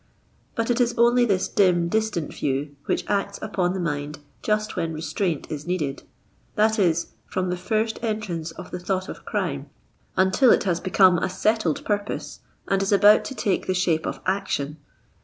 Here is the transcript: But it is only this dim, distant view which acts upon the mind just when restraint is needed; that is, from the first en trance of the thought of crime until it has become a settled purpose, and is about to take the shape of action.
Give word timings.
But 0.55 0.71
it 0.71 0.81
is 0.81 0.95
only 0.97 1.25
this 1.25 1.47
dim, 1.47 1.87
distant 1.87 2.33
view 2.33 2.75
which 2.85 3.05
acts 3.07 3.37
upon 3.39 3.73
the 3.73 3.79
mind 3.79 4.17
just 4.41 4.75
when 4.75 4.93
restraint 4.95 5.45
is 5.51 5.67
needed; 5.67 6.01
that 6.55 6.79
is, 6.79 7.11
from 7.27 7.51
the 7.51 7.55
first 7.55 7.99
en 8.03 8.19
trance 8.19 8.49
of 8.49 8.71
the 8.71 8.79
thought 8.79 9.09
of 9.09 9.25
crime 9.25 9.69
until 10.17 10.51
it 10.51 10.63
has 10.63 10.79
become 10.79 11.19
a 11.19 11.29
settled 11.29 11.85
purpose, 11.85 12.39
and 12.67 12.81
is 12.81 12.91
about 12.91 13.23
to 13.25 13.35
take 13.35 13.67
the 13.67 13.75
shape 13.75 14.07
of 14.07 14.21
action. 14.25 14.77